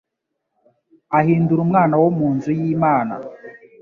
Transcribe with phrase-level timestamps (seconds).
[1.17, 3.13] ahinduka umwana wo mu nzu y'Imana.